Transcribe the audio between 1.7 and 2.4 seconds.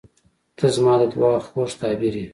تعبیر یې.